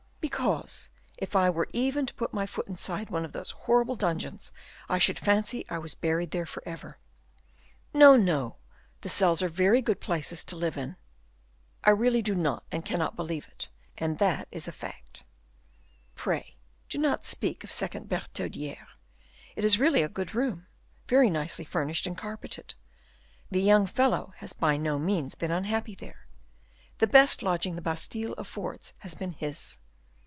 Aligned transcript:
"Because 0.33 0.89
if 1.17 1.35
I 1.35 1.49
were 1.49 1.67
even 1.73 2.05
to 2.05 2.13
put 2.13 2.33
my 2.33 2.45
foot 2.45 2.67
inside 2.67 3.09
one 3.09 3.25
of 3.25 3.31
those 3.33 3.51
horrible 3.51 3.95
dungeons, 3.95 4.51
I 4.87 4.97
should 4.99 5.17
fancy 5.19 5.65
I 5.69 5.77
was 5.79 5.93
buried 5.95 6.29
there 6.31 6.45
forever." 6.45 6.99
"No, 7.93 8.15
no; 8.15 8.57
the 9.01 9.09
cells 9.09 9.41
are 9.41 9.49
very 9.49 9.81
good 9.81 9.99
places 9.99 10.43
to 10.45 10.55
live 10.55 10.77
in." 10.77 10.95
"I 11.83 11.89
really 11.89 12.21
do 12.21 12.33
not, 12.35 12.63
and 12.71 12.85
cannot 12.85 13.15
believe 13.15 13.47
it, 13.47 13.69
and 13.97 14.19
that 14.19 14.47
is 14.51 14.67
a 14.67 14.71
fact." 14.71 15.23
"Pray 16.15 16.55
do 16.87 16.97
not 16.99 17.25
speak 17.25 17.63
ill 17.63 17.65
of 17.67 17.71
second 17.71 18.07
Bertaudiere. 18.07 18.87
It 19.55 19.65
is 19.65 19.79
really 19.79 20.01
a 20.03 20.07
good 20.09 20.33
room, 20.35 20.67
very 21.07 21.29
nicely 21.31 21.65
furnished 21.65 22.05
and 22.07 22.15
carpeted. 22.17 22.75
The 23.49 23.61
young 23.61 23.85
fellow 23.87 24.33
has 24.37 24.53
by 24.53 24.77
no 24.77 24.97
means 24.99 25.33
been 25.35 25.51
unhappy 25.51 25.93
there; 25.95 26.27
the 26.99 27.07
best 27.07 27.41
lodging 27.43 27.75
the 27.75 27.81
Bastile 27.81 28.33
affords 28.37 28.93
has 28.99 29.13
been 29.15 29.33
his. 29.33 29.79